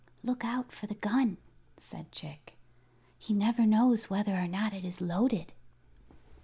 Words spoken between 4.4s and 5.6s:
not it is loaded."